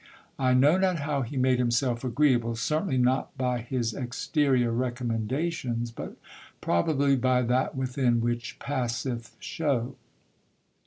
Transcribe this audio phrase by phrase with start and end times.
[0.39, 5.91] I know not how he made himself agree able; certainly not by his exterior recommendations,
[5.91, 6.15] but
[6.59, 9.95] probably by that within which passeth show.